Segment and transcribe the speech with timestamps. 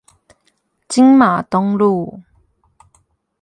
[0.87, 2.23] 金馬東路